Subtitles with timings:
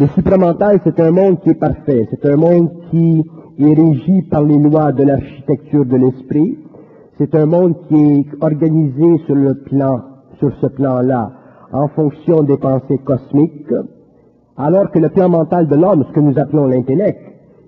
[0.00, 2.08] Le supramental, c'est un monde qui est parfait.
[2.10, 3.22] C'est un monde qui
[3.58, 6.56] est régi par les lois de l'architecture de l'esprit.
[7.18, 10.00] C'est un monde qui est organisé sur le plan,
[10.38, 11.32] sur ce plan-là,
[11.74, 13.74] en fonction des pensées cosmiques,
[14.56, 17.20] alors que le plan mental de l'homme, ce que nous appelons l'intellect,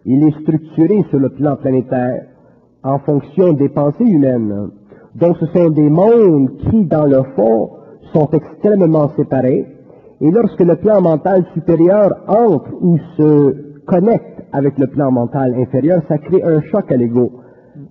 [0.06, 2.28] il est structuré sur le plan planétaire
[2.82, 4.70] en fonction des pensées humaines.
[5.16, 7.72] Donc ce sont des mondes qui, dans le fond,
[8.14, 9.66] sont extrêmement séparés.
[10.22, 16.00] Et lorsque le plan mental supérieur entre ou se connecte avec le plan mental inférieur,
[16.06, 17.32] ça crée un choc à l'ego.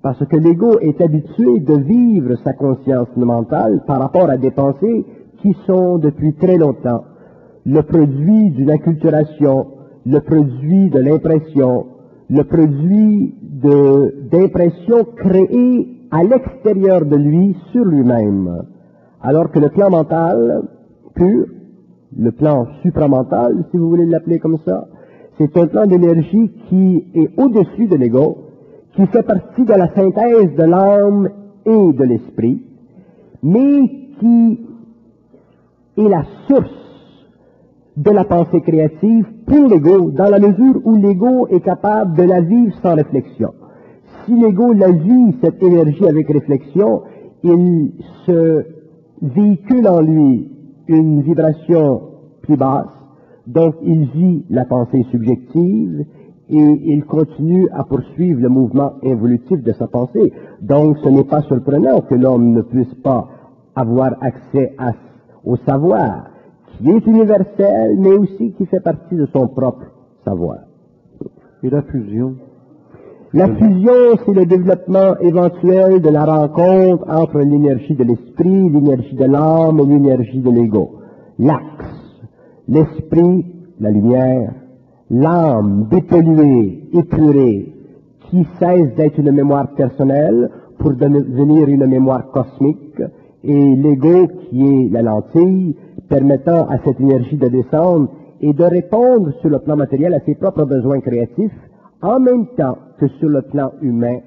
[0.02, 5.06] Parce que l'ego est habitué de vivre sa conscience mentale par rapport à des pensées
[5.42, 7.04] qui sont depuis très longtemps
[7.66, 9.68] le produit d'une acculturation,
[10.06, 11.86] le produit de l'impression,
[12.30, 13.36] le produit
[14.32, 18.64] d'impressions créées à l'extérieur de lui sur lui-même.
[19.22, 20.64] Alors que le plan mental
[21.14, 21.46] pur,
[22.18, 24.88] le plan supramental, si vous voulez l'appeler comme ça,
[25.38, 28.38] c'est un plan d'énergie qui est au-dessus de l'ego,
[28.96, 31.30] qui fait partie de la synthèse de l'âme
[31.66, 32.62] et de l'esprit,
[33.42, 33.90] mais
[34.20, 34.60] qui
[35.98, 36.70] est la source
[37.98, 42.42] de la pensée créative pour l'ego, dans la mesure où l'ego est capable de la
[42.42, 43.54] vivre sans réflexion.
[44.26, 47.04] Si l'ego la vit, cette énergie avec réflexion,
[47.44, 47.92] il
[48.26, 48.66] se
[49.22, 50.51] véhicule en lui
[50.88, 52.02] une vibration
[52.42, 52.88] plus basse,
[53.48, 56.06] donc il vit la pensée subjective
[56.50, 60.34] et il continue à poursuivre le mouvement évolutif de sa pensée.
[60.62, 63.30] Donc ce n'est pas surprenant que l'homme ne puisse pas
[63.76, 64.76] avoir accès
[65.46, 66.26] au savoir
[66.78, 69.86] qui est universel, mais aussi qui fait partie de son propre
[70.26, 70.60] savoir.
[71.64, 72.36] Et la fusion
[73.34, 79.24] La fusion, c'est le développement éventuel de la rencontre entre l'énergie de l'esprit, l'énergie de
[79.24, 81.00] l'âme et l'énergie de l'ego.
[81.40, 82.20] L'axe,
[82.68, 83.46] l'esprit,
[83.80, 84.52] la lumière,
[85.10, 87.74] l'âme dépolluée, épurée,
[88.30, 93.02] qui cesse d'être une mémoire personnelle pour devenir une mémoire cosmique,
[93.46, 95.78] et l'ego qui est la lentille,
[96.10, 98.10] permettant à cette énergie de descendre
[98.42, 101.58] et de répondre sur le plan matériel à ses propres besoins créatifs,
[102.02, 104.20] en même temps que sur le plan humain,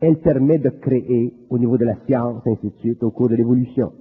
[0.00, 3.36] elle permet de créer au niveau de la science, ainsi de suite, au cours de
[3.36, 3.92] l'évolution.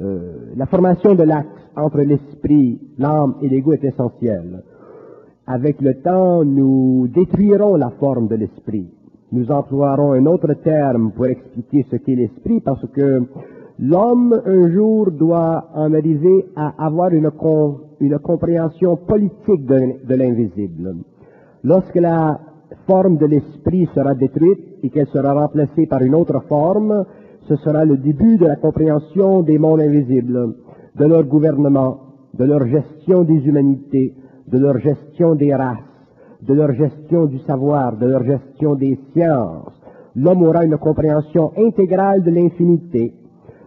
[0.00, 4.62] Euh, la formation de l'axe entre l'esprit, l'âme et l'ego est essentielle.
[5.46, 8.88] Avec le temps, nous détruirons la forme de l'esprit.
[9.32, 13.22] Nous emploierons un autre terme pour expliquer ce qu'est l'esprit parce que
[13.82, 17.30] L'homme, un jour, doit en arriver à avoir une,
[18.00, 20.96] une compréhension politique de l'invisible.
[21.62, 22.40] Lorsque la
[22.86, 27.04] forme de l'esprit sera détruite et qu'elle sera remplacée par une autre forme,
[27.48, 30.54] ce sera le début de la compréhension des mondes invisibles,
[30.96, 31.98] de leur gouvernement,
[32.34, 34.14] de leur gestion des humanités,
[34.48, 35.78] de leur gestion des races,
[36.42, 39.74] de leur gestion du savoir, de leur gestion des sciences.
[40.16, 43.14] L'homme aura une compréhension intégrale de l'infinité,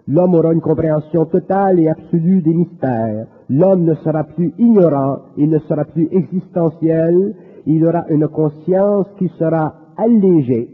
[0.05, 3.25] L'homme aura une compréhension totale et absolue des mystères.
[3.49, 7.33] L'homme ne sera plus ignorant, il ne sera plus existentiel,
[7.65, 10.69] il aura une conscience qui sera allégée,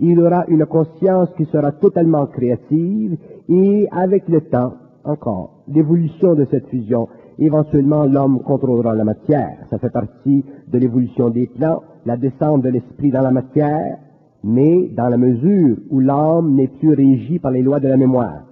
[0.00, 3.16] il aura une conscience qui sera totalement créative
[3.48, 9.58] et avec le temps, encore, l'évolution de cette fusion, éventuellement l'homme contrôlera la matière.
[9.70, 13.98] Ça fait partie de l'évolution des plans, la descente de l'esprit dans la matière,
[14.44, 18.42] mais dans la mesure où l'âme n'est plus régie par les lois de la mémoire.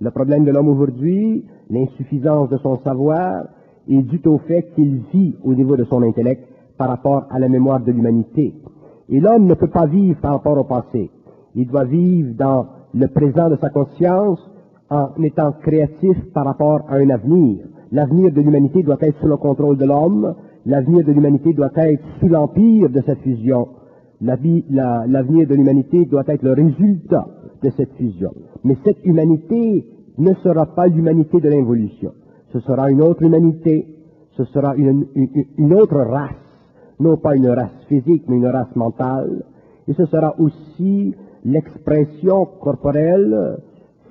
[0.00, 3.46] Le problème de l'homme aujourd'hui, l'insuffisance de son savoir,
[3.88, 6.44] est dû au fait qu'il vit au niveau de son intellect
[6.78, 8.54] par rapport à la mémoire de l'humanité.
[9.08, 11.10] Et l'homme ne peut pas vivre par rapport au passé.
[11.54, 14.40] Il doit vivre dans le présent de sa conscience
[14.90, 17.64] en étant créatif par rapport à un avenir.
[17.90, 20.34] L'avenir de l'humanité doit être sous le contrôle de l'homme.
[20.66, 23.68] L'avenir de l'humanité doit être sous l'empire de cette fusion.
[24.20, 27.26] L'avenir de l'humanité doit être le résultat
[27.62, 28.32] de cette fusion.
[28.64, 29.86] Mais cette humanité
[30.18, 32.12] ne sera pas l'humanité de l'involution.
[32.52, 33.86] Ce sera une autre humanité,
[34.36, 35.06] ce sera une,
[35.56, 36.30] une, autre race,
[37.00, 39.44] non pas une race physique, mais une race mentale.
[39.86, 41.14] Et ce sera aussi
[41.44, 43.58] l'expression corporelle,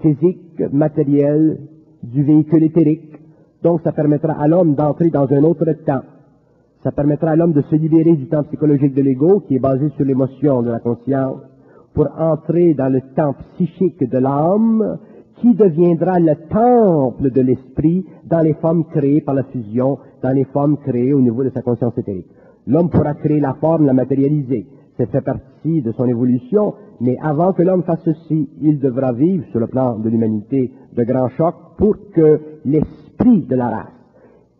[0.01, 1.59] physique, matérielle
[2.03, 3.15] du véhicule éthérique.
[3.63, 6.03] Donc ça permettra à l'homme d'entrer dans un autre temps.
[6.83, 9.89] Ça permettra à l'homme de se libérer du temps psychologique de l'ego, qui est basé
[9.97, 11.41] sur l'émotion de la conscience,
[11.93, 14.99] pour entrer dans le temps psychique de l'âme,
[15.41, 20.45] qui deviendra le temple de l'esprit dans les formes créées par la fusion, dans les
[20.45, 22.27] formes créées au niveau de sa conscience éthérique.
[22.67, 24.67] L'homme pourra créer la forme, la matérialiser.
[24.97, 29.45] Ça fait partie de son évolution, mais avant que l'homme fasse ceci, il devra vivre
[29.51, 33.97] sur le plan de l'humanité de grands chocs pour que l'esprit de la race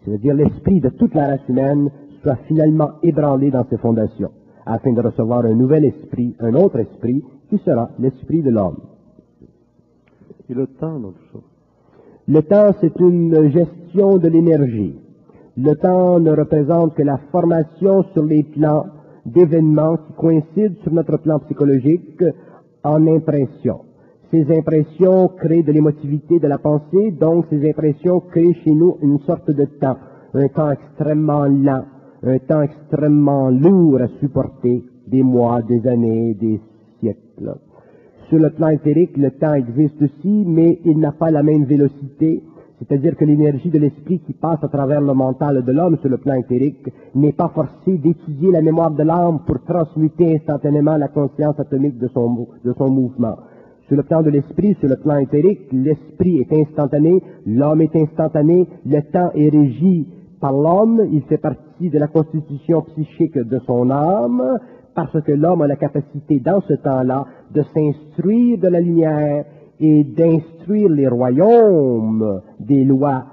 [0.07, 4.31] c'est-à-dire l'esprit de toute la race humaine, soit finalement ébranlé dans ses fondations,
[4.65, 8.77] afin de recevoir un nouvel esprit, un autre esprit, qui sera l'esprit de l'homme.
[10.50, 11.39] Et le temps dans tout ça?
[12.30, 14.95] Le temps, c'est une gestion de l'énergie.
[15.59, 18.86] Le temps ne représente que la formation sur les plans
[19.25, 22.24] d'événements qui coïncident sur notre plan psychologique
[22.83, 23.80] en impressions.
[24.30, 29.19] Ces impressions créent de l'émotivité de la pensée, donc ces impressions créent chez nous une
[29.21, 29.98] sorte de temps,
[30.36, 31.86] un temps extrêmement lent,
[32.24, 36.62] un temps extrêmement lourd à supporter, des mois, des années, des
[37.00, 37.56] siècles.
[38.30, 42.44] Sur le plan éthérique, le temps existe aussi, mais il n'a pas la même vélocité,
[42.79, 46.18] c'est-à-dire que l'énergie de l'esprit qui passe à travers le mental de l'homme sur le
[46.18, 51.59] plan éthérique n'est pas forcée d'étudier la mémoire de l'âme pour transmuter instantanément la conscience
[51.59, 53.35] atomique de son, de son mouvement.
[53.88, 58.68] Sur le plan de l'esprit, sur le plan éthérique, l'esprit est instantané, l'homme est instantané,
[58.85, 60.07] le temps est régi
[60.39, 64.59] par l'homme, il fait partie de la constitution psychique de son âme,
[64.94, 69.45] parce que l'homme a la capacité dans ce temps-là de s'instruire de la lumière
[69.79, 73.25] et d'instruire les royaumes des lois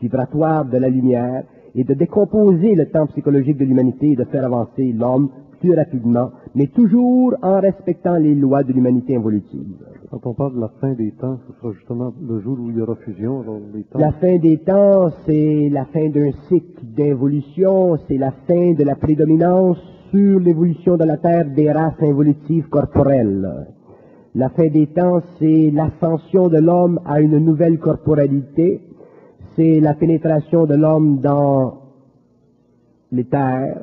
[0.00, 1.44] vibratoires de la lumière
[1.74, 6.30] et de décomposer le temps psychologique de l'humanité et de faire avancer l'homme plus rapidement,
[6.56, 9.76] mais toujours en respectant les lois de l'humanité évolutive.
[10.10, 12.76] Quand on parle de la fin des temps, ce sera justement le jour où il
[12.76, 13.98] y aura fusion, alors les temps.
[13.98, 18.96] La fin des temps, c'est la fin d'un cycle d'évolution, c'est la fin de la
[18.96, 19.78] prédominance
[20.10, 23.48] sur l'évolution de la Terre des races involutives corporelles.
[24.34, 28.80] La fin des temps, c'est l'ascension de l'homme à une nouvelle corporalité,
[29.54, 31.74] c'est la pénétration de l'homme dans
[33.10, 33.82] les terres,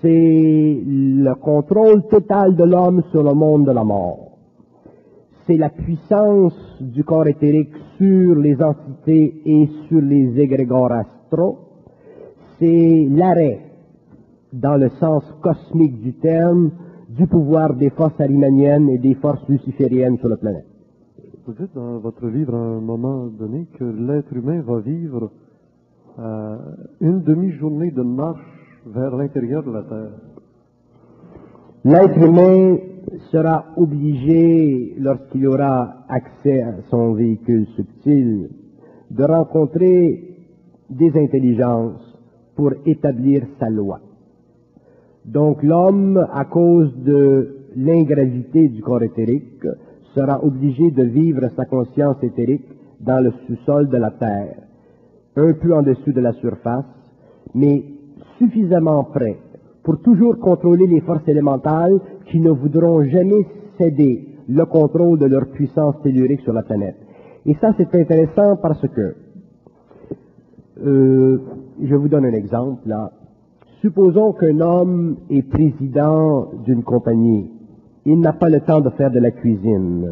[0.00, 4.38] c'est le contrôle total de l'homme sur le monde de la mort.
[5.46, 11.58] C'est la puissance du corps éthérique sur les entités et sur les égrégores astraux.
[12.58, 13.60] C'est l'arrêt,
[14.50, 16.70] dans le sens cosmique du terme,
[17.16, 20.66] du pouvoir des forces arimaniennes et des forces lucifériennes sur la planète.
[21.46, 25.30] Vous dites dans votre livre à un moment donné que l'être humain va vivre
[26.18, 26.56] euh,
[27.00, 28.40] une demi-journée de marche
[28.86, 30.12] vers l'intérieur de la Terre.
[31.84, 32.76] L'être humain
[33.30, 38.50] sera obligé, lorsqu'il aura accès à son véhicule subtil,
[39.10, 40.36] de rencontrer
[40.88, 42.16] des intelligences
[42.54, 44.00] pour établir sa loi.
[45.24, 49.66] Donc l'homme, à cause de l'ingravité du corps éthérique,
[50.14, 52.66] sera obligé de vivre sa conscience éthérique
[53.00, 54.56] dans le sous-sol de la Terre,
[55.36, 56.84] un peu en dessous de la surface,
[57.54, 57.84] mais
[58.38, 59.36] suffisamment près
[59.82, 63.46] pour toujours contrôler les forces élémentales qui ne voudront jamais
[63.78, 66.96] céder le contrôle de leur puissance tellurique sur la planète.
[67.46, 69.14] Et ça, c'est intéressant parce que,
[70.84, 71.38] euh,
[71.82, 73.10] je vous donne un exemple là.
[73.82, 77.50] Supposons qu'un homme est président d'une compagnie.
[78.06, 80.08] Il n'a pas le temps de faire de la cuisine.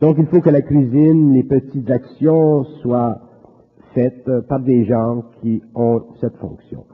[0.00, 3.20] Donc il faut que la cuisine, les petites actions soient
[3.94, 6.86] faites par des gens qui ont cette fonction.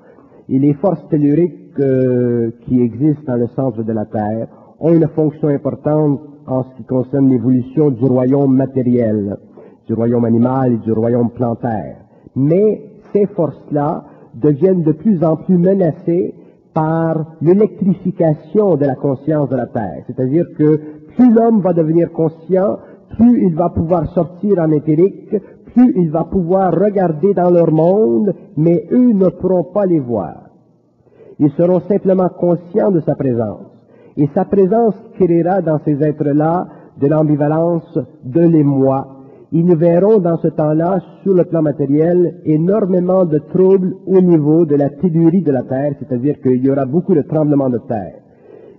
[0.51, 4.47] Et les forces telluriques euh, qui existent dans le centre de la Terre
[4.79, 9.39] ont une fonction importante en ce qui concerne l'évolution du royaume matériel,
[9.87, 11.97] du royaume animal et du royaume plantaire.
[12.37, 12.83] Mais
[13.15, 14.05] ces forces-là
[14.41, 16.35] deviennent de plus en plus menacées
[16.75, 20.05] par l'électrification de la conscience de la Terre.
[20.07, 20.81] C'est-à-dire que
[21.17, 22.79] plus l'homme va devenir conscient,
[23.17, 25.35] plus il va pouvoir sortir en éthérique,
[25.75, 30.51] plus il va pouvoir regarder dans leur monde, mais eux ne pourront pas les voir.
[31.39, 33.67] Ils seront simplement conscients de sa présence.
[34.17, 36.69] Et sa présence créera dans ces êtres-là
[37.01, 39.20] de l'ambivalence de l'émoi.
[39.53, 44.77] Ils verront dans ce temps-là, sur le plan matériel, énormément de troubles au niveau de
[44.77, 48.21] la tellurie de la Terre, c'est-à-dire qu'il y aura beaucoup de tremblements de terre.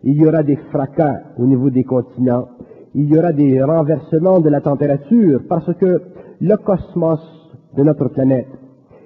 [0.04, 2.48] Il y aura des fracas au niveau des continents.
[2.96, 6.02] Il y aura des renversements de la température, parce que
[6.40, 7.20] le cosmos
[7.76, 8.48] de notre planète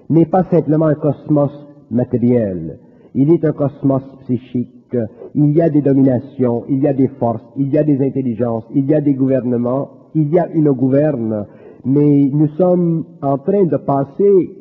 [0.09, 1.51] n'est pas simplement un cosmos
[1.89, 2.77] matériel.
[3.15, 4.95] Il est un cosmos psychique.
[5.33, 8.65] Il y a des dominations, il y a des forces, il y a des intelligences,
[8.73, 11.45] il y a des gouvernements, il y a une gouverne.
[11.83, 14.51] Mais nous sommes en train de passer,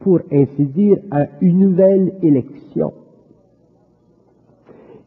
[0.00, 2.92] pour ainsi dire, à une nouvelle élection.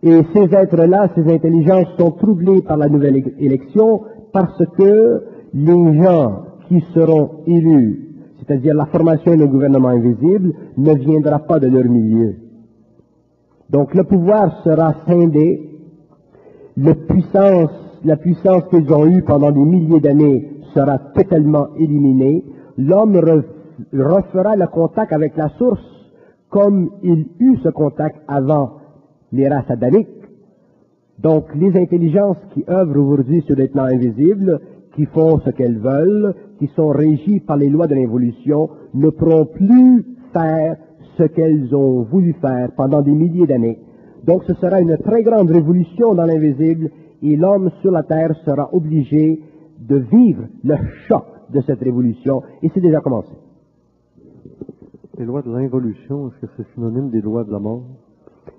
[0.03, 4.01] Et ces êtres-là, ces intelligences sont troublées par la nouvelle élection
[4.33, 11.39] parce que les gens qui seront élus, c'est-à-dire la formation d'un gouvernement invisible, ne viendra
[11.39, 12.35] pas de leur milieu.
[13.69, 15.69] Donc le pouvoir sera scindé,
[16.75, 17.71] la puissance,
[18.03, 22.43] la puissance qu'ils ont eue pendant des milliers d'années sera totalement éliminée,
[22.77, 23.15] l'homme
[23.93, 25.81] refera le contact avec la source
[26.49, 28.73] comme il eut ce contact avant
[29.31, 30.07] les races adamiques.
[31.19, 34.59] Donc, les intelligences qui œuvrent aujourd'hui sur les plans invisibles,
[34.95, 39.45] qui font ce qu'elles veulent, qui sont régies par les lois de l'évolution, ne pourront
[39.45, 40.75] plus faire
[41.17, 43.79] ce qu'elles ont voulu faire pendant des milliers d'années.
[44.23, 46.91] Donc, ce sera une très grande révolution dans l'invisible
[47.23, 49.41] et l'homme sur la terre sera obligé
[49.79, 50.75] de vivre le
[51.07, 53.31] choc de cette révolution et c'est déjà commencé.
[55.17, 57.83] Les lois de l'involution, est-ce que c'est synonyme des lois de la mort?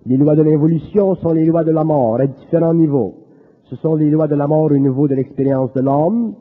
[0.06, 3.14] Les lois de l'évolution sont les lois de la mort à différents niveaux.
[3.64, 6.34] Ce sont les lois de la mort au niveau de l'expérience de l'homme.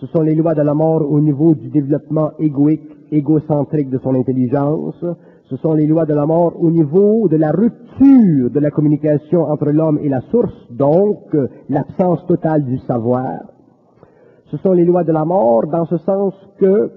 [0.00, 4.14] Ce sont les lois de la mort au niveau du développement égoïque, égocentrique de son
[4.14, 5.04] intelligence.
[5.50, 9.42] Ce sont les lois de la mort au niveau de la rupture de la communication
[9.42, 13.40] entre l'homme et la source, donc euh, l'absence totale du savoir.
[14.52, 16.92] Ce sont les lois de la mort dans ce sens que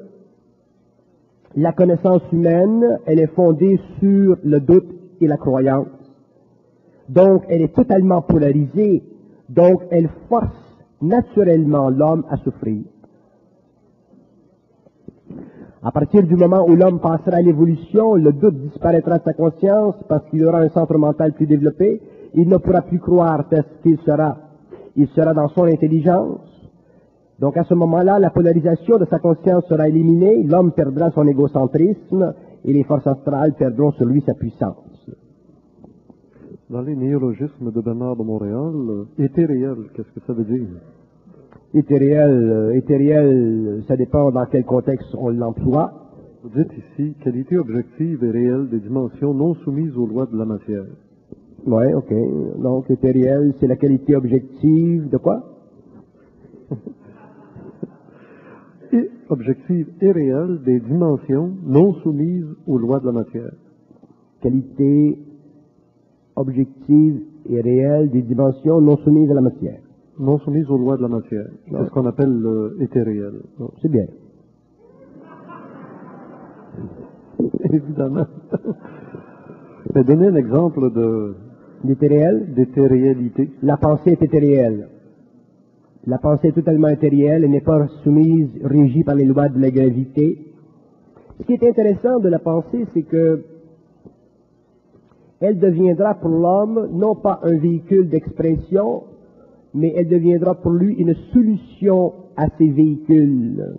[1.55, 5.88] la connaissance humaine, elle est fondée sur le doute et la croyance.
[7.10, 9.03] Donc, elle est totalement polarisée.
[9.50, 12.83] Donc, elle force naturellement l'homme à souffrir.
[15.86, 19.96] À partir du moment où l'homme passera à l'évolution, le doute disparaîtra de sa conscience
[20.08, 22.02] parce qu'il aura un centre mental plus développé.
[22.36, 24.38] Il ne pourra plus croire parce qu'il sera,
[24.96, 26.40] il sera dans son intelligence.
[27.40, 32.34] Donc à ce moment-là, la polarisation de sa conscience sera éliminée, l'homme perdra son égocentrisme
[32.63, 35.10] et les forces astrales perdront sur lui sa puissance.
[36.70, 40.70] Dans les néologismes de Bernard de Montréal, étériel, qu'est-ce que ça veut dire?
[41.75, 45.92] Étériel, euh, étériel, ça dépend dans quel contexte on l'emploie.
[46.44, 50.46] Vous dites ici qualité objective et réelle des dimensions non soumises aux lois de la
[50.46, 50.86] matière.
[51.65, 52.13] Oui, ok.
[52.62, 55.44] Donc étériel, c'est la qualité objective de quoi?
[58.92, 63.51] Et objective et réelle des dimensions non soumises aux lois de la matière.
[64.42, 65.18] Qualité
[66.36, 69.80] objective et réelle des dimensions non soumises à la matière.
[70.20, 71.48] Non soumises aux lois de la matière.
[71.70, 73.41] C'est ce qu'on appelle le étériel.
[73.58, 74.05] Bon, c'est bien.
[77.72, 78.27] Évidemment.
[79.96, 81.36] Mais donnez un exemple de
[81.84, 83.51] L'étériel, d'étérialité.
[83.62, 84.88] la pensée est étérielle.
[86.08, 89.70] La pensée est totalement étérielle et n'est pas soumise, régie par les lois de la
[89.70, 90.53] gravité.
[91.39, 93.43] Ce qui est intéressant de la pensée, c'est que
[95.41, 99.03] elle deviendra pour l'homme non pas un véhicule d'expression,
[99.74, 103.75] mais elle deviendra pour lui une solution à ces véhicules.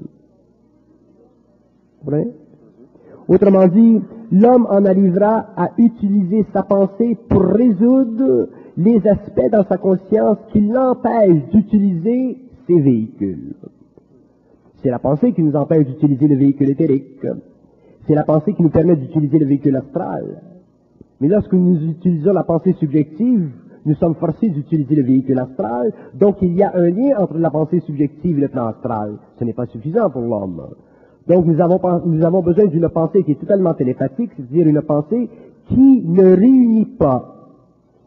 [3.27, 4.01] Autrement dit,
[4.33, 10.61] l'homme en arrivera à utiliser sa pensée pour résoudre les aspects dans sa conscience qui
[10.61, 13.55] l'empêchent d'utiliser ses véhicules.
[14.83, 17.27] C'est la pensée qui nous empêche d'utiliser le véhicule éthérique.
[18.07, 20.43] C'est la pensée qui nous permet d'utiliser le véhicule astral.
[21.21, 23.51] Mais lorsque nous utilisons la pensée subjective,
[23.87, 25.93] nous sommes forcés d'utiliser le véhicule astral.
[26.14, 29.17] Donc il y a un lien entre la pensée subjective et le plan astral.
[29.38, 30.62] Ce n'est pas suffisant pour l'homme.
[31.29, 35.31] Donc nous avons, besoin d'une pensée qui est totalement télépathique, c'est-à-dire une pensée
[35.69, 37.35] qui ne réunit pas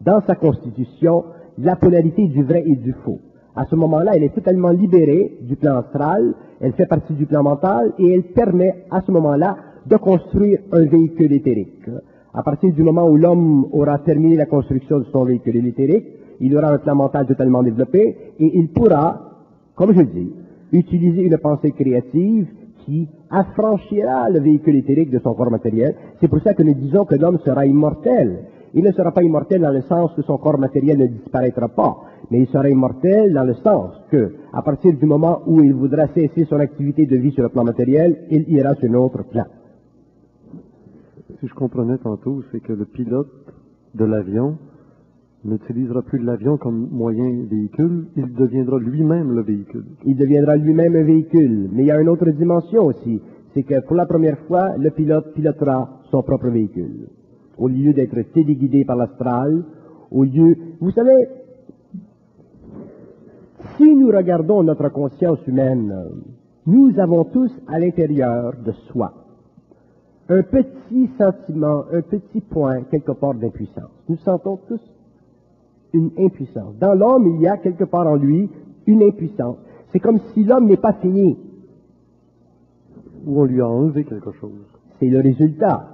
[0.02, 1.26] dans sa constitution
[1.58, 3.20] la polarité du vrai et du faux.
[3.56, 7.42] À ce moment-là, elle est totalement libérée du plan astral, elle fait partie du plan
[7.42, 9.58] mental et elle permet à ce moment-là
[9.88, 11.90] de construire un véhicule éthérique.
[12.34, 16.06] À partir du moment où l'homme aura terminé la construction de son véhicule éthérique,
[16.40, 19.20] il aura un plan mental totalement développé et il pourra,
[19.76, 20.32] comme je le dis,
[20.72, 22.48] utiliser une pensée créative
[22.86, 25.96] qui affranchira le véhicule éthérique de son corps matériel.
[26.20, 28.46] C'est pour ça que nous disons que l'homme sera immortel.
[28.74, 31.98] Il ne sera pas immortel dans le sens que son corps matériel ne disparaîtra pas,
[32.30, 36.08] mais il sera immortel dans le sens que, à partir du moment où il voudra
[36.08, 39.46] cesser son activité de vie sur le plan matériel, il ira sur un autre plan.
[41.40, 43.28] Si je comprenais tantôt, c'est que le pilote
[43.96, 44.58] de l'avion
[45.44, 49.86] n'utilisera plus l'avion comme moyen véhicule, il deviendra lui-même le véhicule.
[50.06, 51.70] Il deviendra lui-même un véhicule.
[51.74, 53.22] Mais il y a une autre dimension aussi.
[53.54, 57.10] C'est que pour la première fois, le pilote pilotera son propre véhicule.
[57.58, 59.64] Au lieu d'être téléguidé par l'astral,
[60.12, 60.56] au lieu...
[60.80, 61.28] Vous savez,
[63.76, 65.94] si nous regardons notre conscience humaine,
[66.66, 69.27] nous avons tous à l'intérieur de soi
[70.30, 73.92] un petit sentiment, un petit point quelque part d'impuissance.
[74.10, 74.82] Nous sentons tous
[75.94, 76.76] une impuissance.
[76.80, 78.50] Dans l'homme, il y a quelque part en lui
[78.86, 79.58] une impuissance.
[79.92, 81.38] C'est comme si l'homme n'est pas fini.
[83.26, 84.66] Ou on lui a enlevé quelque chose.
[85.00, 85.88] C'est le résultat.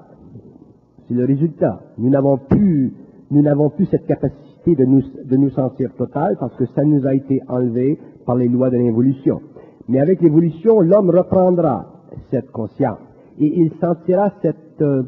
[1.07, 1.81] C'est le résultat.
[1.97, 2.93] Nous n'avons plus,
[3.29, 7.05] nous n'avons plus cette capacité de nous, de nous sentir total parce que ça nous
[7.05, 9.41] a été enlevé par les lois de l'évolution.
[9.87, 11.85] Mais avec l'évolution, l'homme reprendra
[12.31, 13.12] cette conscience.
[13.39, 15.03] Et il sentira cette, euh,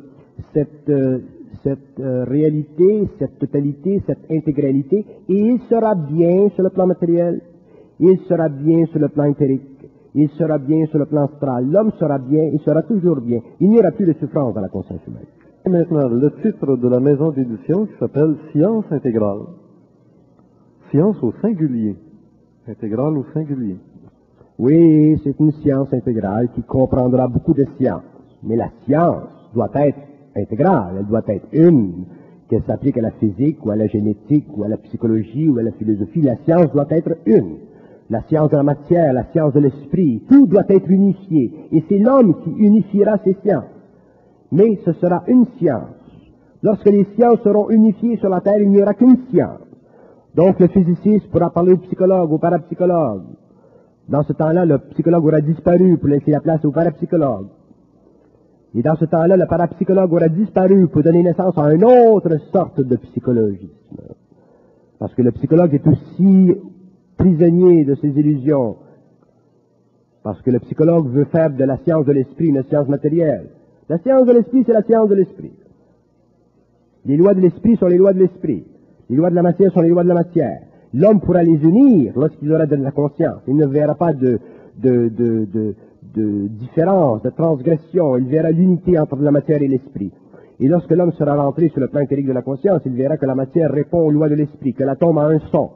[0.53, 1.19] cette, euh,
[1.63, 7.41] cette euh, réalité, cette totalité, cette intégralité, et il sera bien sur le plan matériel,
[7.99, 11.69] il sera bien sur le plan éthérique, il sera bien sur le plan astral.
[11.69, 13.39] L'homme sera bien, il sera toujours bien.
[13.59, 15.25] Il n'y aura plus de souffrance dans la conscience humaine.
[15.65, 19.41] Et maintenant, le titre de la maison d'édition qui s'appelle Science intégrale.
[20.89, 21.95] Science au singulier.
[22.67, 23.77] Intégrale au singulier.
[24.57, 28.03] Oui, c'est une science intégrale qui comprendra beaucoup de sciences.
[28.45, 29.99] Mais la science doit être
[30.35, 32.05] intégrale, elle doit être une,
[32.49, 35.63] qu'elle s'applique à la physique ou à la génétique ou à la psychologie ou à
[35.63, 36.21] la philosophie.
[36.21, 37.57] La science doit être une.
[38.09, 41.51] La science de la matière, la science de l'esprit, tout doit être unifié.
[41.71, 43.63] Et c'est l'homme qui unifiera ces sciences.
[44.51, 45.89] Mais ce sera une science.
[46.61, 49.61] Lorsque les sciences seront unifiées sur la Terre, il n'y aura qu'une science.
[50.35, 53.23] Donc le physiciste pourra parler au psychologue, au parapsychologue.
[54.07, 57.47] Dans ce temps-là, le psychologue aura disparu pour laisser la place au parapsychologue.
[58.75, 62.81] Et dans ce temps-là, le parapsychologue aura disparu pour donner naissance à une autre sorte
[62.81, 63.69] de psychologisme.
[64.99, 66.53] Parce que le psychologue est aussi
[67.17, 68.75] prisonnier de ses illusions.
[70.23, 73.47] Parce que le psychologue veut faire de la science de l'esprit une science matérielle.
[73.87, 75.53] La science de l'esprit, c'est la science de l'esprit.
[77.05, 78.65] Les lois de l'esprit sont les lois de l'esprit.
[79.09, 80.61] Les lois de la matière sont les lois de la matière.
[80.93, 83.41] L'homme pourra les unir lorsqu'il aura de la conscience.
[83.47, 84.39] Il ne verra pas de,
[84.77, 85.75] de,
[86.13, 88.17] de différence, de transgression.
[88.17, 90.11] Il verra l'unité entre la matière et l'esprit.
[90.59, 93.25] Et lorsque l'homme sera rentré sur le plan intérieur de la conscience, il verra que
[93.25, 95.69] la matière répond aux lois de l'esprit, que l'atome a un son,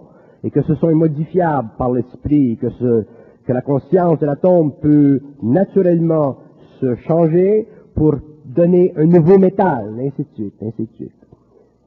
[0.43, 3.03] et que ce son est modifiable par l'esprit, que, ce,
[3.45, 6.37] que la conscience de l'atome peut naturellement
[6.79, 8.15] se changer pour
[8.45, 11.11] donner un nouveau métal, ainsi de suite, ainsi de suite.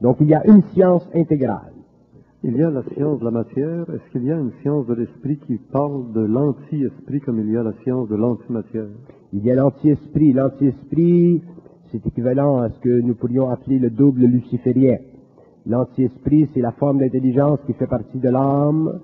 [0.01, 1.73] Donc il y a une science intégrale.
[2.45, 3.85] Il y a la science de la matière.
[3.89, 7.55] Est-ce qu'il y a une science de l'esprit qui parle de l'anti-esprit comme il y
[7.55, 8.89] a la science de l'antimatière?
[9.31, 10.33] Il y a l'anti-esprit.
[10.33, 11.41] L'anti-esprit,
[11.89, 14.97] c'est équivalent à ce que nous pourrions appeler le double luciférien.
[15.65, 18.99] L'anti-esprit, c'est la forme d'intelligence qui fait partie de l'âme,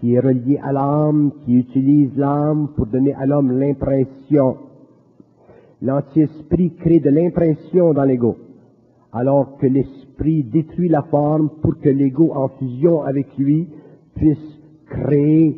[0.00, 4.56] qui est reliée à l'âme, qui utilise l'âme pour donner à l'homme l'impression.
[5.80, 8.36] L'anti-esprit crée de l'impression dans l'ego,
[9.12, 13.68] alors que l'esprit détruit la forme pour que l'ego, en fusion avec lui,
[14.14, 15.56] puisse créer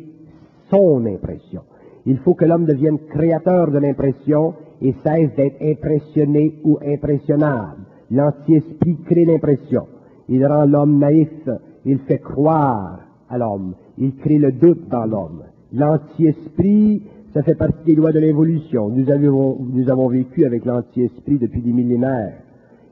[0.69, 1.61] son impression.
[2.05, 7.81] Il faut que l'homme devienne créateur de l'impression et cesse d'être impressionné ou impressionnable.
[8.11, 9.87] L'anti-esprit crée l'impression.
[10.29, 11.49] Il rend l'homme naïf,
[11.85, 12.99] il fait croire
[13.29, 15.43] à l'homme, il crée le doute dans l'homme.
[15.73, 18.89] L'anti-esprit, ça fait partie des lois de l'évolution.
[18.89, 22.42] Nous avons, nous avons vécu avec l'anti-esprit depuis des millénaires.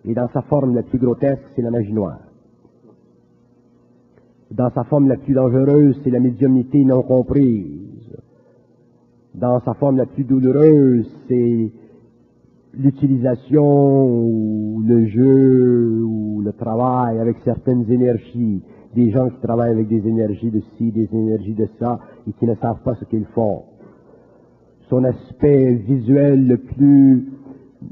[0.06, 2.20] Et dans sa forme la plus grotesque, c'est la magie noire.
[4.52, 8.18] Dans sa forme la plus dangereuse, c'est la médiumnité non comprise.
[9.34, 11.72] Dans sa forme la plus douloureuse, c'est
[12.74, 18.62] l'utilisation ou le jeu ou le travail avec certaines énergies.
[18.94, 22.46] Des gens qui travaillent avec des énergies de ci, des énergies de ça, et qui
[22.46, 23.64] ne savent pas ce qu'ils font.
[24.90, 27.30] Son aspect visuel le plus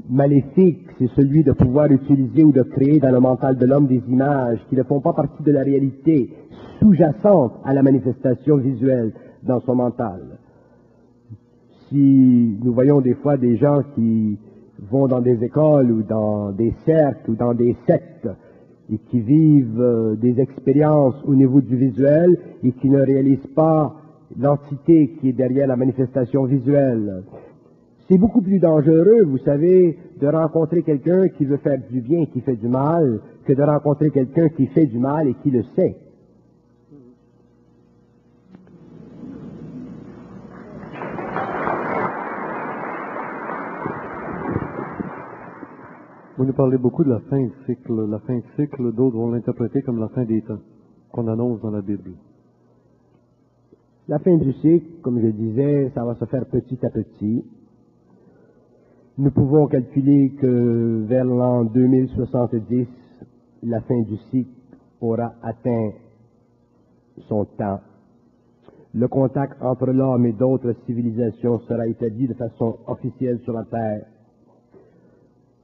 [0.08, 4.02] maléfique, c'est celui de pouvoir utiliser ou de créer dans le mental de l'homme des
[4.08, 6.30] images qui ne font pas partie de la réalité,
[6.78, 10.38] sous-jacentes à la manifestation visuelle dans son mental.
[11.88, 14.38] Si nous voyons des fois des gens qui
[14.90, 18.28] vont dans des écoles ou dans des cercles ou dans des sectes
[18.92, 23.94] et qui vivent euh, des expériences au niveau du visuel et qui ne réalisent pas
[24.38, 27.24] l'entité qui est derrière la manifestation visuelle.
[28.10, 32.26] C'est beaucoup plus dangereux, vous savez, de rencontrer quelqu'un qui veut faire du bien et
[32.26, 35.62] qui fait du mal, que de rencontrer quelqu'un qui fait du mal et qui le
[35.76, 35.96] sait.
[46.36, 47.92] Vous nous parlez beaucoup de la fin du cycle.
[48.08, 50.58] La fin du cycle, d'autres vont l'interpréter comme la fin des temps,
[51.12, 52.14] qu'on annonce dans la Bible.
[54.08, 57.44] La fin du cycle, comme je disais, ça va se faire petit à petit.
[59.20, 62.86] Nous pouvons calculer que vers l'an 2070,
[63.64, 64.48] la fin du cycle
[64.98, 65.90] aura atteint
[67.28, 67.80] son temps.
[68.94, 74.06] Le contact entre l'homme et d'autres civilisations sera établi de façon officielle sur la Terre.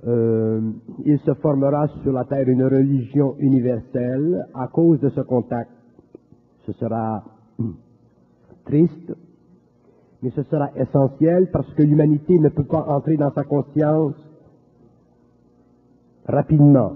[0.07, 0.61] Euh,
[1.07, 5.71] il se formera sur la Terre une religion universelle à cause de ce contact.
[6.66, 7.25] Ce sera
[8.66, 9.14] triste,
[10.22, 14.14] mais ce sera essentiel parce que l'humanité ne peut pas entrer dans sa conscience
[16.26, 16.92] rapidement.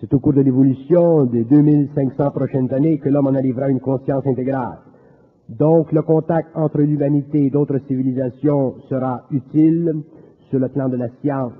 [0.00, 3.80] C'est au cours de l'évolution des 2500 prochaines années que l'homme en arrivera à une
[3.80, 4.78] conscience intégrale.
[5.48, 10.02] Donc le contact entre l'humanité et d'autres civilisations sera utile
[10.50, 11.52] sur le plan de la science.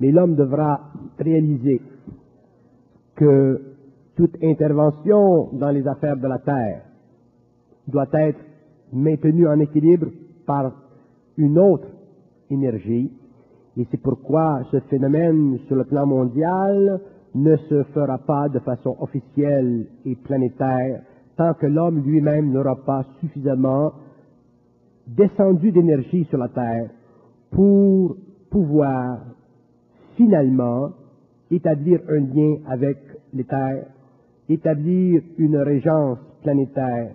[0.00, 0.80] Mais l'homme devra
[1.18, 1.80] réaliser
[3.14, 3.62] que
[4.16, 6.82] toute intervention dans les affaires de la terre
[7.86, 8.40] doit être
[8.92, 10.08] maintenue en équilibre
[10.46, 10.72] par
[11.36, 11.88] une autre
[12.50, 13.10] énergie.
[13.76, 17.00] Et c'est pourquoi ce phénomène sur le plan mondial
[17.34, 21.02] ne se fera pas de façon officielle et planétaire
[21.36, 23.92] tant que l'homme lui-même n'aura pas suffisamment
[25.06, 26.90] descendu d'énergie sur la Terre
[27.50, 28.16] pour
[28.50, 29.18] pouvoir
[30.16, 30.90] finalement
[31.50, 32.98] établir un lien avec
[33.32, 33.86] les terres,
[34.48, 37.10] établir une régence planétaire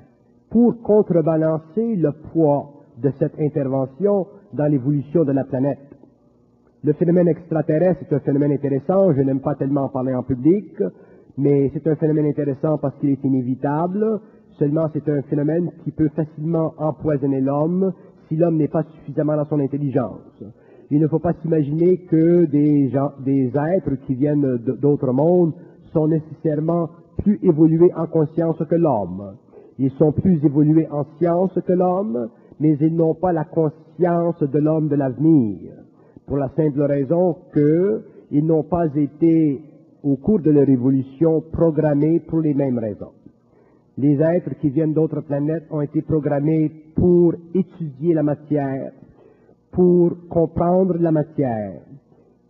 [0.49, 5.77] pour contrebalancer le poids de cette intervention dans l'évolution de la planète.
[6.83, 10.81] Le phénomène extraterrestre est un phénomène intéressant, je n'aime pas tellement en parler en public,
[11.37, 14.21] mais c'est un phénomène intéressant parce qu'il est inévitable,
[14.57, 17.93] seulement c'est un phénomène qui peut facilement empoisonner l'homme
[18.27, 20.43] si l'homme n'est pas suffisamment dans son intelligence.
[20.91, 25.53] Il ne faut pas s'imaginer que des, gens, des êtres qui viennent d'autres mondes
[25.93, 29.35] sont nécessairement plus évolués en conscience que l'homme.
[29.79, 32.27] Ils sont plus évolués en science que l'homme,
[32.59, 35.71] mais ils n'ont pas la conscience de l'homme de l'avenir,
[36.27, 39.61] pour la simple raison qu'ils n'ont pas été,
[40.03, 43.13] au cours de leur évolution, programmés pour les mêmes raisons.
[43.97, 48.91] Les êtres qui viennent d'autres planètes ont été programmés pour étudier la matière,
[49.71, 51.81] pour comprendre la matière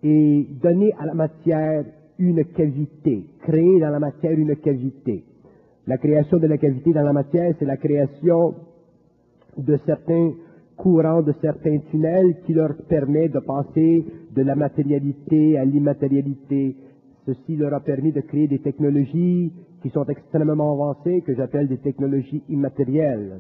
[0.01, 1.85] et donner à la matière
[2.17, 5.23] une cavité, créer dans la matière une cavité.
[5.89, 8.53] La création de la cavité dans la matière, c'est la création
[9.57, 10.33] de certains
[10.77, 16.75] courants, de certains tunnels qui leur permet de passer de la matérialité à l'immatérialité.
[17.25, 21.79] Ceci leur a permis de créer des technologies qui sont extrêmement avancées, que j'appelle des
[21.79, 23.39] technologies immatérielles.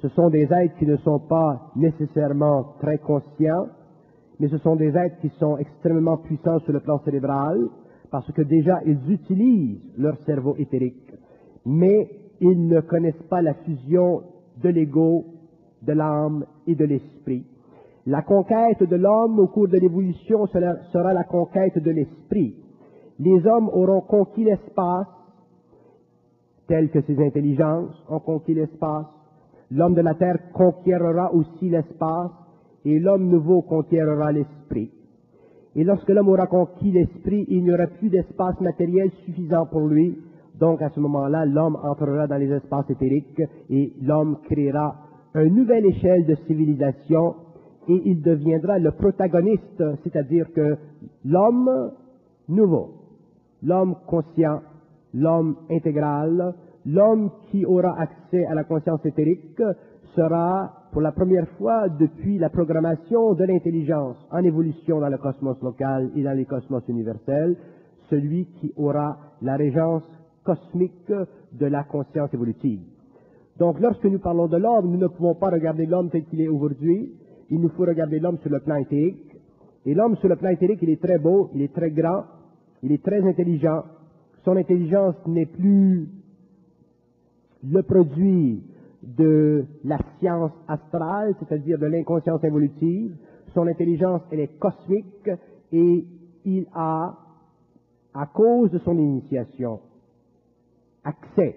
[0.00, 3.66] Ce sont des êtres qui ne sont pas nécessairement très conscients,
[4.38, 7.58] mais ce sont des êtres qui sont extrêmement puissants sur le plan cérébral,
[8.12, 11.10] parce que déjà ils utilisent leur cerveau éthérique,
[11.66, 12.08] mais
[12.40, 14.22] ils ne connaissent pas la fusion
[14.62, 15.26] de l'ego,
[15.82, 17.44] de l'âme et de l'esprit.
[18.06, 22.54] La conquête de l'homme au cours de l'évolution sera la conquête de l'esprit.
[23.18, 25.06] Les hommes auront conquis l'espace,
[26.66, 29.06] tel que ces intelligences ont conquis l'espace,
[29.72, 32.32] L'homme de la terre conquérera aussi l'espace
[32.84, 34.90] et l'homme nouveau conquérera l'esprit.
[35.76, 40.18] Et lorsque l'homme aura conquis l'esprit, il n'y aura plus d'espace matériel suffisant pour lui.
[40.60, 44.94] Donc à ce moment-là, l'homme entrera dans les espaces éthériques et l'homme créera
[45.34, 47.34] une nouvelle échelle de civilisation
[47.88, 50.76] et il deviendra le protagoniste, c'est-à-dire que
[51.24, 51.92] l'homme
[52.48, 52.90] nouveau,
[53.62, 54.60] l'homme conscient,
[55.14, 59.62] l'homme intégral, l'homme qui aura accès à la conscience éthérique
[60.14, 65.56] sera pour la première fois depuis la programmation de l'intelligence en évolution dans le cosmos
[65.62, 67.56] local et dans les cosmos universels,
[68.10, 70.02] celui qui aura la régence
[70.44, 71.12] cosmique
[71.52, 72.80] de la conscience évolutive.
[73.58, 76.48] Donc lorsque nous parlons de l'homme, nous ne pouvons pas regarder l'homme tel qu'il est
[76.48, 77.12] aujourd'hui,
[77.50, 79.36] il nous faut regarder l'homme sur le plan éthérique.
[79.84, 82.24] Et l'homme sur le plan éthérique, il est très beau, il est très grand,
[82.82, 83.82] il est très intelligent.
[84.44, 86.08] Son intelligence n'est plus
[87.62, 88.62] le produit
[89.02, 93.14] de la science astrale, c'est-à-dire de l'inconscience évolutive.
[93.54, 95.30] Son intelligence, elle est cosmique
[95.72, 96.04] et
[96.44, 97.16] il a,
[98.14, 99.80] à cause de son initiation,
[101.04, 101.56] accès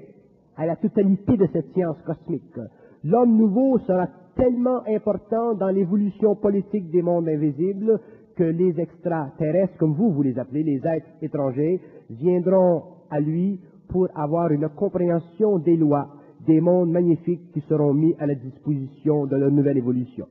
[0.55, 2.59] à la totalité de cette science cosmique.
[3.03, 7.99] L'homme nouveau sera tellement important dans l'évolution politique des mondes invisibles
[8.35, 11.79] que les extraterrestres, comme vous, vous les appelez, les êtres étrangers,
[12.09, 16.07] viendront à lui pour avoir une compréhension des lois,
[16.47, 20.27] des mondes magnifiques qui seront mis à la disposition de la nouvelle évolution.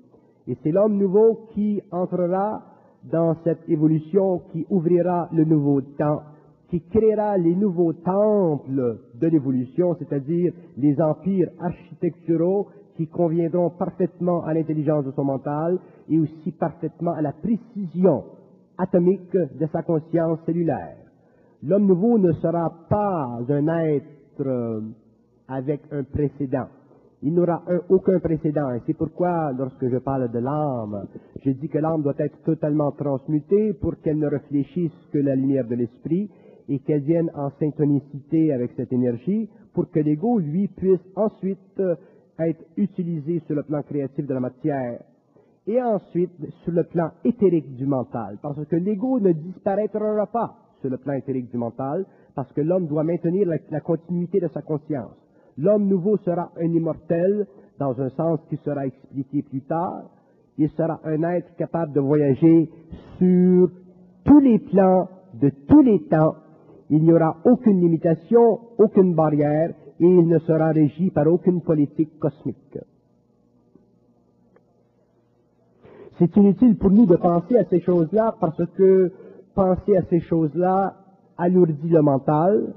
[0.49, 2.63] Et c'est l'homme nouveau qui entrera
[3.05, 6.23] dans cette évolution, qui ouvrira le nouveau temps,
[6.73, 14.55] qui créera les nouveaux temples de l'évolution, c'est-à-dire les empires architecturaux qui conviendront parfaitement à
[14.55, 18.25] l'intelligence de son mental et aussi parfaitement à la précision
[18.79, 20.97] atomique de sa conscience cellulaire.
[21.63, 24.07] L'homme nouveau ne sera pas un être
[24.41, 24.81] euh,
[25.49, 26.69] avec un précédent.
[27.23, 28.73] Il n'aura aucun précédent.
[28.73, 31.07] Et c'est pourquoi, lorsque je parle de l'âme,
[31.45, 35.69] je dis que l'âme doit être totalement transmutée pour qu'elle ne réfléchisse que la lumière
[35.69, 36.31] de l'esprit
[36.69, 41.95] et qu'elle vienne en syntonicité avec cette énergie pour que l'ego, lui, puisse ensuite euh,
[42.39, 45.01] être utilisé sur le plan créatif de la matière
[45.67, 46.33] et ensuite
[46.65, 48.39] sur le plan éthérique du mental.
[48.43, 52.87] Parce que l'ego ne disparaîtra pas sur le plan éthérique du mental, parce que l'homme
[52.87, 55.17] doit maintenir la, continuité de sa conscience.
[55.57, 57.47] L'homme nouveau sera un immortel,
[57.79, 60.03] dans un sens qui sera expliqué plus tard,
[60.59, 62.69] Il sera un être capable de voyager
[63.19, 63.71] sur
[64.25, 66.35] tous les plans de tous les temps.
[66.93, 72.19] Il n'y aura aucune limitation, aucune barrière, et il ne sera régi par aucune politique
[72.19, 72.79] cosmique.
[76.19, 79.11] C'est inutile pour nous de penser à ces choses-là parce que
[79.55, 80.97] penser à ces choses-là
[81.39, 82.75] alourdit le mental.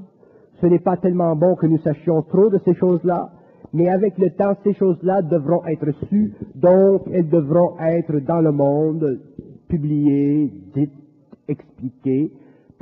[0.62, 3.32] Ce n'est pas tellement bon que nous sachions trop de ces choses-là,
[3.74, 8.54] mais avec le temps, ces choses-là devront être sues, donc elles devront être dans le
[8.54, 9.20] monde,
[9.68, 10.94] publiées, dites,
[11.50, 12.32] expliquées,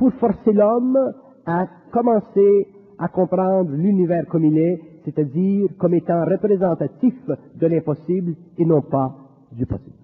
[0.03, 0.99] pour forcer l'homme
[1.45, 2.67] à commencer
[2.99, 7.15] à comprendre l'univers comme il est, c'est-à-dire comme étant représentatif
[7.55, 9.15] de l'impossible et non pas
[9.53, 9.95] du possible.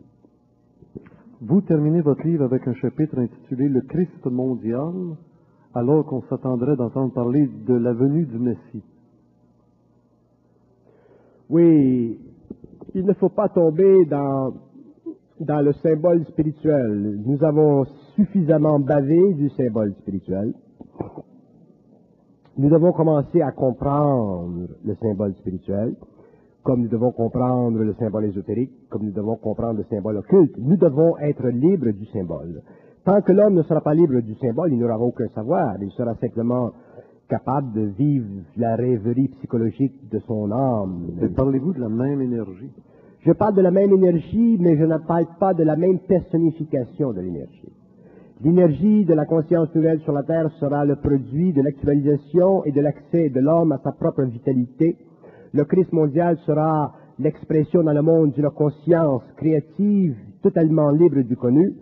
[1.42, 4.94] Vous terminez votre livre avec un chapitre intitulé Le Christ mondial,
[5.76, 8.84] alors qu'on s'attendrait d'entendre parler de la venue du Messie.
[11.50, 12.18] Oui,
[12.96, 14.54] il ne faut pas tomber dans,
[15.42, 17.20] dans le symbole spirituel.
[17.26, 17.84] Nous avons
[18.20, 20.54] suffisamment bavé du symbole spirituel.
[22.58, 25.96] Nous devons commencer à comprendre le symbole spirituel
[26.64, 30.56] comme nous devons comprendre le symbole ésotérique, comme nous devons comprendre le symbole occulte.
[30.58, 32.62] Nous devons être libres du symbole.
[33.06, 35.82] Tant que l'homme ne sera pas libre du symbole, il n'aura aucun savoir.
[35.82, 36.72] Il sera simplement
[37.30, 38.28] capable de vivre
[38.58, 41.12] la rêverie psychologique de son âme.
[41.22, 42.72] Et parlez-vous de la même énergie?
[43.22, 47.14] Je parle de la même énergie, mais je ne parle pas de la même personnification
[47.14, 47.72] de l'énergie.
[48.42, 52.80] L'énergie de la conscience nouvelle sur la Terre sera le produit de l'actualisation et de
[52.80, 54.96] l'accès de l'homme à sa propre vitalité,
[55.52, 61.74] le Christ mondial sera l'expression dans le monde d'une conscience créative totalement libre du connu.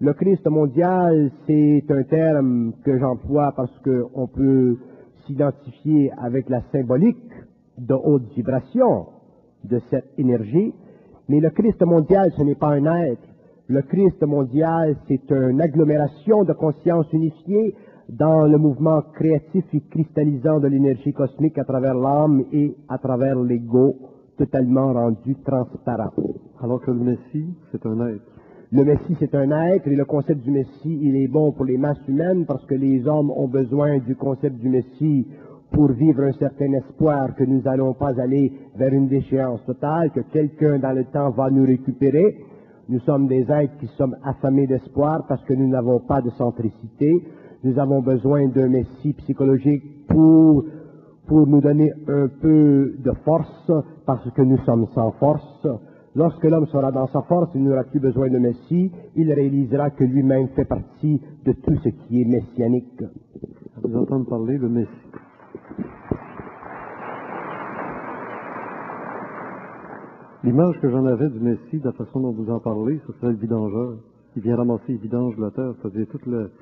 [0.00, 4.78] Le Christ mondial, c'est un terme que j'emploie parce qu'on peut
[5.26, 7.30] s'identifier avec la symbolique
[7.76, 9.08] de haute vibration
[9.64, 10.72] de cette énergie.
[11.28, 13.35] Mais le Christ mondial, ce n'est pas un être.
[13.68, 17.74] Le Christ mondial, c'est une agglomération de conscience unifiée
[18.08, 23.34] dans le mouvement créatif et cristallisant de l'énergie cosmique à travers l'âme et à travers
[23.34, 23.96] l'ego
[24.38, 26.12] totalement rendu transparent.
[26.62, 28.22] Alors que le Messie, c'est un être.
[28.70, 31.76] Le Messie, c'est un être, et le concept du Messie, il est bon pour les
[31.76, 35.26] masses humaines parce que les hommes ont besoin du concept du Messie
[35.72, 40.20] pour vivre un certain espoir que nous n'allons pas aller vers une déchéance totale, que
[40.32, 42.36] quelqu'un dans le temps va nous récupérer.
[42.88, 47.12] Nous sommes des êtres qui sommes affamés d'espoir parce que nous n'avons pas de centricité.
[47.64, 50.64] Nous avons besoin d'un messie psychologique pour,
[51.26, 53.72] pour nous donner un peu de force
[54.06, 55.66] parce que nous sommes sans force.
[56.14, 58.92] Lorsque l'homme sera dans sa force, il n'aura plus besoin de messie.
[59.16, 63.02] Il réalisera que lui-même fait partie de tout ce qui est messianique.
[63.82, 64.90] Vous entendre parler le Messie.
[70.46, 73.32] L'image que j'en avais du Messie, de la façon dont vous en parlez, ce serait
[73.32, 73.96] le vidangeur.
[74.36, 76.52] Il vient ramasser les vidanges de la terre, c'est-à-dire toutes le,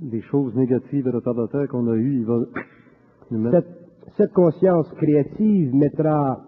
[0.00, 2.40] les choses négatives et retardataires qu'on a eues, il va
[3.30, 3.56] nous mettre.
[3.56, 6.40] Cette, cette conscience créative mettra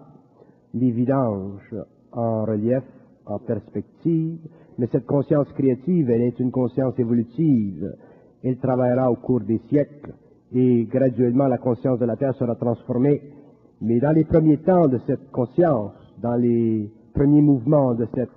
[0.75, 1.77] les vidanges
[2.11, 2.83] en relief,
[3.27, 4.41] en perspective,
[4.77, 7.95] mais cette conscience créative, elle est une conscience évolutive.
[8.43, 10.15] Elle travaillera au cours des siècles
[10.53, 13.23] et graduellement la conscience de la Terre sera transformée.
[13.81, 18.31] Mais dans les premiers temps de cette conscience, dans les premiers mouvements de cette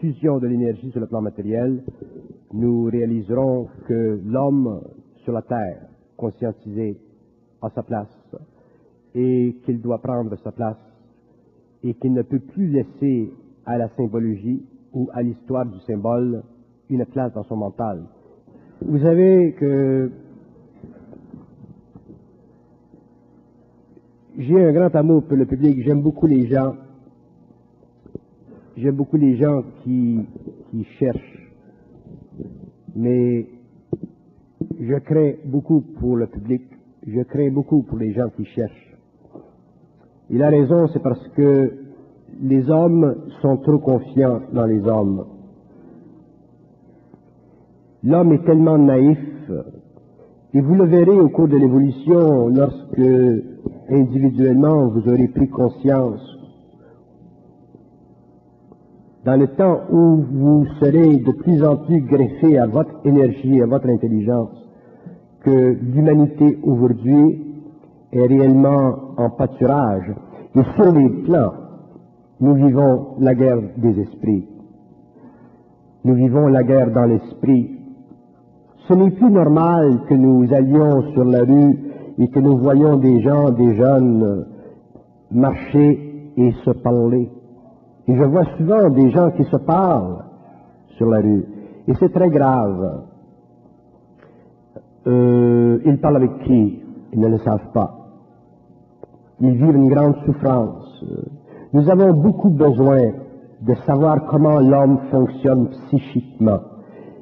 [0.00, 1.82] fusion de l'énergie sur le plan matériel,
[2.52, 4.80] nous réaliserons que l'homme
[5.24, 5.82] sur la terre,
[6.16, 6.98] conscientisé,
[7.62, 8.08] a sa place
[9.14, 10.76] et qu'il doit prendre sa place
[11.82, 13.30] et qu'il ne peut plus laisser
[13.64, 16.42] à la symbologie ou à l'histoire du symbole
[16.90, 18.02] une place dans son mental.
[18.84, 20.10] Vous savez que
[24.38, 26.74] j'ai un grand amour pour le public, j'aime beaucoup les gens
[28.76, 30.20] J'aime beaucoup les gens qui,
[30.70, 31.50] qui cherchent,
[32.94, 33.46] mais
[34.78, 36.60] je crains beaucoup pour le public,
[37.06, 38.94] je crains beaucoup pour les gens qui cherchent.
[40.28, 41.72] Il a raison, c'est parce que
[42.42, 45.24] les hommes sont trop confiants dans les hommes.
[48.04, 49.18] L'homme est tellement naïf,
[50.52, 53.00] et vous le verrez au cours de l'évolution lorsque
[53.88, 56.35] individuellement vous aurez pris conscience
[59.26, 63.66] dans le temps où vous serez de plus en plus greffé à votre énergie, à
[63.66, 64.52] votre intelligence,
[65.40, 67.42] que l'humanité aujourd'hui
[68.12, 70.14] est réellement en pâturage.
[70.54, 71.52] Et sur les plans,
[72.40, 74.46] nous vivons la guerre des esprits.
[76.04, 77.80] Nous vivons la guerre dans l'esprit.
[78.86, 81.76] Ce n'est plus normal que nous allions sur la rue
[82.18, 84.46] et que nous voyions des gens, des jeunes,
[85.32, 87.28] marcher et se parler.
[88.08, 90.24] Et je vois souvent des gens qui se parlent
[90.96, 91.44] sur la rue.
[91.88, 93.02] Et c'est très grave.
[95.06, 96.82] Euh, ils parlent avec qui?
[97.12, 97.92] Ils ne le savent pas.
[99.40, 101.04] Ils vivent une grande souffrance.
[101.72, 103.12] Nous avons beaucoup besoin
[103.60, 106.60] de savoir comment l'homme fonctionne psychiquement.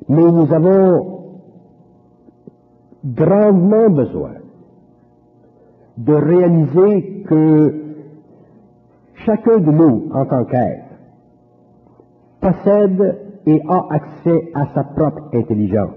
[0.09, 1.15] Mais nous avons
[3.05, 4.35] grandement besoin
[5.99, 7.84] de réaliser que
[9.25, 10.85] chacun de nous, en tant qu'être,
[12.41, 15.91] possède et a accès à sa propre intelligence.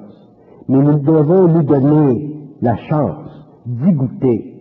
[0.68, 4.54] Mais nous devons lui donner la chance d'y goûter.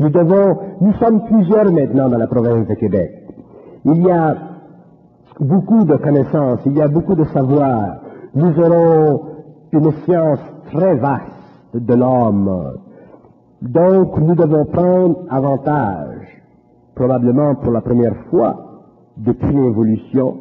[0.00, 3.10] Nous devons, nous sommes plusieurs maintenant dans la province de Québec.
[3.84, 4.36] Il y a
[5.40, 7.98] beaucoup de connaissances, il y a beaucoup de savoir.
[8.34, 9.20] Nous aurons
[9.72, 10.40] une science
[10.72, 11.30] très vaste
[11.74, 12.72] de l'homme.
[13.62, 16.23] Donc, nous devons prendre avantage,
[16.94, 18.56] probablement pour la première fois
[19.16, 20.38] depuis l'évolution,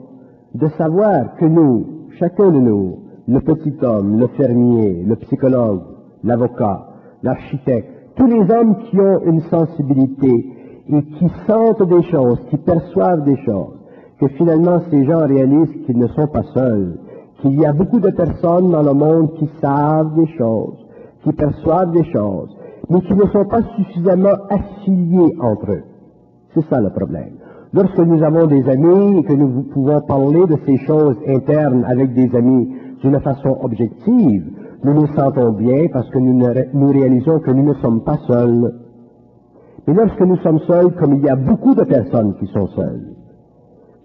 [0.54, 1.86] de savoir que nous,
[2.20, 5.82] chacun de nous, le petit homme, le fermier, le psychologue,
[6.24, 6.88] l'avocat,
[7.24, 10.54] l'architecte, tous les hommes qui ont une sensibilité
[10.90, 13.80] et qui sentent des choses, qui perçoivent des choses,
[14.20, 17.00] que finalement ces gens réalisent qu'ils ne sont pas seuls,
[17.42, 20.78] qu'il y a beaucoup de personnes dans le monde qui savent des choses,
[21.24, 22.56] qui perçoivent des choses,
[22.90, 25.84] mais qui ne sont pas suffisamment affiliés entre eux.
[26.54, 27.34] C'est ça le problème.
[27.74, 32.14] Lorsque nous avons des amis et que nous pouvons parler de ces choses internes avec
[32.14, 32.70] des amis
[33.02, 34.46] d'une façon objective,
[34.84, 36.40] nous nous sentons bien parce que nous,
[36.74, 38.74] nous réalisons que nous ne sommes pas seuls.
[39.88, 43.16] Mais lorsque nous sommes seuls, comme il y a beaucoup de personnes qui sont seules,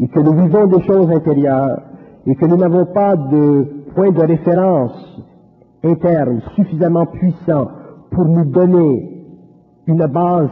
[0.00, 1.82] et que nous vivons des choses intérieures,
[2.26, 5.22] et que nous n'avons pas de point de référence
[5.84, 7.68] interne suffisamment puissant
[8.11, 9.26] pour nous donner
[9.87, 10.50] une base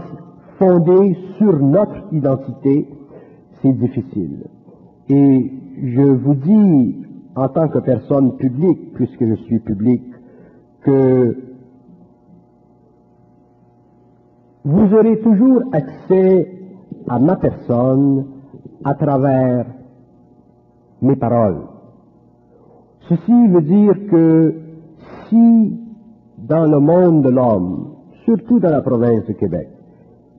[0.58, 2.88] fondée sur notre identité,
[3.62, 4.44] c'est difficile.
[5.08, 10.02] Et je vous dis, en tant que personne publique, puisque je suis public,
[10.82, 11.36] que
[14.64, 16.50] vous aurez toujours accès
[17.08, 18.26] à ma personne
[18.84, 19.66] à travers
[21.02, 21.62] mes paroles.
[23.08, 24.54] Ceci veut dire que
[25.28, 25.80] si
[26.38, 29.68] dans le monde de l'homme, surtout dans la province de Québec,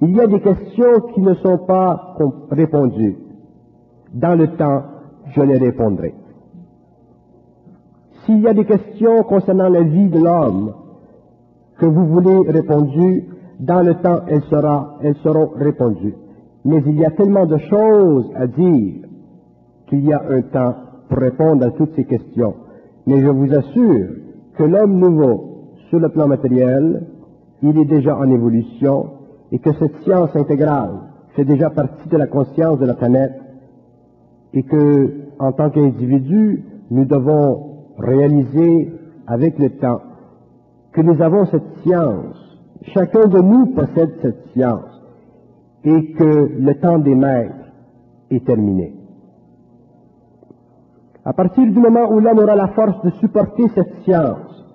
[0.01, 2.15] il y a des questions qui ne sont pas
[2.51, 3.17] répondues.
[4.13, 4.83] Dans le temps,
[5.35, 6.13] je les répondrai.
[8.25, 10.73] S'il y a des questions concernant la vie de l'homme
[11.79, 13.25] que vous voulez répondues,
[13.59, 16.13] dans le temps, elles, seront répondues.
[16.63, 19.05] Mais il y a tellement de choses à dire
[19.87, 20.75] qu'il y a un temps
[21.09, 22.53] pour répondre à toutes ces questions.
[23.07, 24.09] Mais je vous assure
[24.57, 27.07] que l'homme nouveau, sur le plan matériel,
[27.63, 29.16] il est déjà en évolution
[29.51, 30.99] et que cette science intégrale
[31.35, 33.39] fait déjà partie de la conscience de la planète
[34.53, 38.91] et que, en tant qu'individu, nous devons réaliser
[39.27, 40.01] avec le temps
[40.91, 42.35] que nous avons cette science.
[42.93, 45.01] Chacun de nous possède cette science
[45.83, 47.53] et que le temps des maîtres
[48.31, 48.93] est terminé.
[51.23, 54.66] À partir du moment où l'homme aura la force de supporter cette science,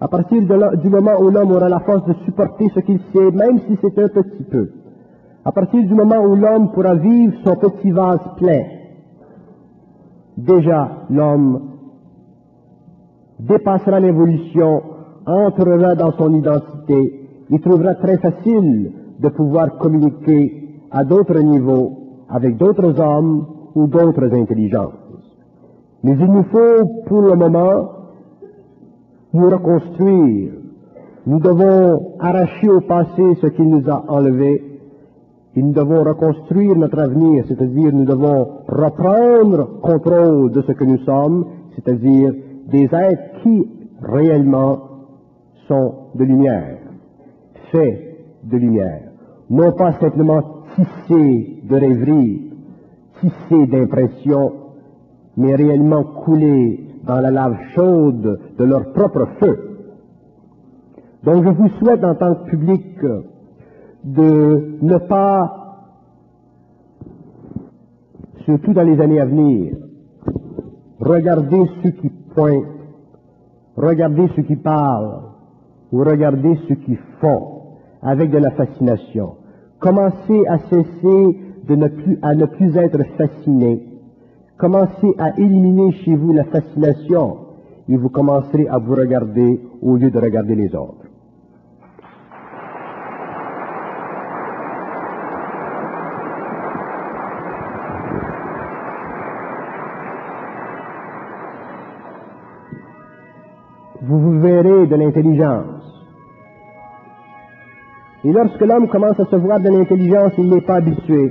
[0.00, 3.58] à partir du moment où l'homme aura la force de supporter ce qu'il sait, même
[3.66, 4.70] si c'est un petit peu,
[5.44, 8.62] à partir du moment où l'homme pourra vivre son petit vase plein,
[10.36, 11.70] déjà l'homme
[13.40, 14.82] dépassera l'évolution,
[15.26, 22.56] entrera dans son identité, il trouvera très facile de pouvoir communiquer à d'autres niveaux avec
[22.56, 24.92] d'autres hommes ou d'autres intelligences.
[26.04, 27.97] Mais il nous faut, pour le moment,
[29.32, 30.52] nous reconstruire.
[31.26, 34.68] Nous devons arracher au passé ce qui nous a enlevé
[35.54, 40.98] et nous devons reconstruire notre avenir, c'est-à-dire nous devons reprendre contrôle de ce que nous
[40.98, 42.32] sommes, c'est-à-dire
[42.68, 43.68] des êtres qui
[44.00, 44.78] réellement
[45.66, 46.78] sont de lumière,
[47.72, 47.98] faits
[48.44, 49.02] de lumière,
[49.50, 50.40] non pas simplement
[50.76, 52.52] tissés de rêveries,
[53.20, 54.52] tissés d'impressions,
[55.36, 59.58] mais réellement coulés dans la lave chaude de leur propre feu.
[61.24, 62.84] Donc je vous souhaite en tant que public
[64.04, 65.86] de ne pas,
[68.44, 69.76] surtout dans les années à venir,
[71.00, 72.64] regarder ceux qui pointent,
[73.76, 75.22] regarder ceux qui parlent,
[75.92, 77.62] ou regarder ceux qui font
[78.02, 79.36] avec de la fascination.
[79.80, 83.88] Commencez à cesser de ne plus, à ne plus être fasciné
[84.58, 87.47] Commencez à éliminer chez vous la fascination
[87.88, 91.06] et vous commencerez à vous regarder au lieu de regarder les autres.
[104.02, 105.78] Vous vous verrez de l'intelligence.
[108.24, 111.30] Et lorsque l'homme commence à se voir de l'intelligence, il n'est pas habitué.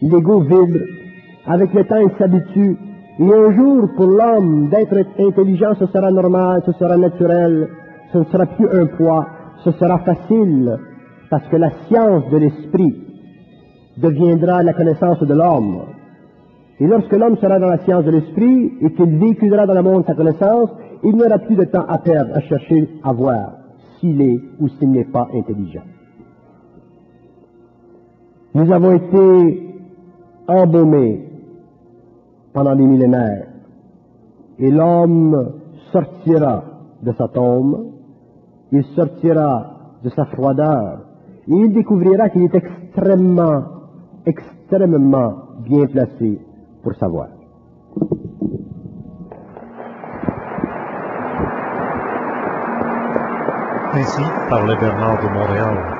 [0.00, 0.78] L'ego vibre.
[1.46, 2.76] Avec le temps, il s'habitue
[3.22, 7.68] et un jour, pour l'homme, d'être intelligent, ce sera normal, ce sera naturel,
[8.12, 9.26] ce ne sera plus un poids,
[9.62, 10.76] ce sera facile,
[11.30, 12.96] parce que la science de l'esprit
[13.96, 15.82] deviendra la connaissance de l'homme.
[16.80, 20.04] Et lorsque l'homme sera dans la science de l'esprit et qu'il véhiculera dans le monde
[20.04, 20.70] sa connaissance,
[21.04, 23.52] il n'y aura plus de temps à perdre à chercher à voir
[24.00, 25.84] s'il est ou s'il n'est pas intelligent.
[28.56, 29.76] Nous avons été
[30.48, 31.31] embaumés
[32.52, 33.46] pendant des millénaires
[34.58, 35.52] et l'homme
[35.92, 36.64] sortira
[37.02, 37.86] de sa tombe,
[38.70, 41.00] il sortira de sa froideur
[41.48, 43.64] et il découvrira qu'il est extrêmement,
[44.24, 46.40] extrêmement bien placé
[46.82, 47.28] pour savoir.
[53.94, 55.91] Ainsi parlait Bernard de Montréal.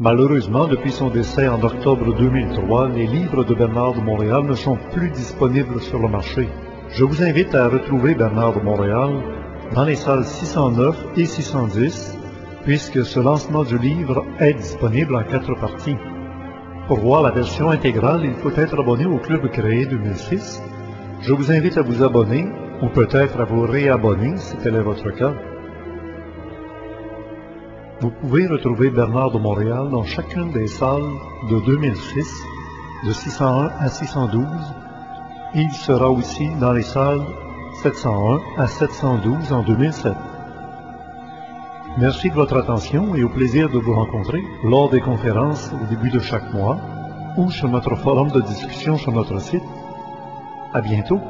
[0.00, 4.78] Malheureusement, depuis son décès en octobre 2003, les livres de Bernard de Montréal ne sont
[4.92, 6.48] plus disponibles sur le marché.
[6.90, 9.10] Je vous invite à retrouver Bernard de Montréal
[9.74, 12.16] dans les salles 609 et 610,
[12.62, 15.96] puisque ce lancement du livre est disponible en quatre parties.
[16.86, 20.62] Pour voir la version intégrale, il faut être abonné au club créé 2006.
[21.22, 22.46] Je vous invite à vous abonner
[22.82, 25.34] ou peut-être à vous réabonner si tel est votre cas.
[28.00, 31.10] Vous pouvez retrouver Bernard de Montréal dans chacune des salles
[31.50, 32.44] de 2006,
[33.04, 34.46] de 601 à 612.
[35.56, 37.22] Il sera aussi dans les salles
[37.82, 40.12] 701 à 712 en 2007.
[41.98, 46.10] Merci de votre attention et au plaisir de vous rencontrer lors des conférences au début
[46.10, 46.78] de chaque mois
[47.36, 49.64] ou sur notre forum de discussion sur notre site.
[50.72, 51.20] À bientôt!